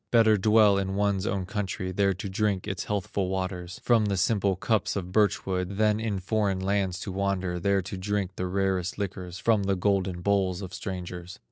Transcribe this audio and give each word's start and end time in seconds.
Better 0.09 0.35
dwell 0.35 0.79
in 0.79 0.95
one's 0.95 1.27
own 1.27 1.45
country, 1.45 1.91
There 1.91 2.15
to 2.15 2.27
drink 2.27 2.67
its 2.67 2.85
healthful 2.85 3.29
waters 3.29 3.79
From 3.83 4.05
the 4.05 4.17
simple 4.17 4.55
cups 4.55 4.95
of 4.95 5.11
birch 5.11 5.45
wood, 5.45 5.77
Than 5.77 5.99
in 5.99 6.17
foreign 6.17 6.59
lands 6.59 6.99
to 7.01 7.11
wander, 7.11 7.59
There 7.59 7.83
to 7.83 7.97
drink 7.97 8.31
the 8.35 8.47
rarest 8.47 8.97
liquors 8.97 9.37
From 9.37 9.65
the 9.65 9.75
golden 9.75 10.21
bowls 10.21 10.63
of 10.63 10.73
strangers." 10.73 11.37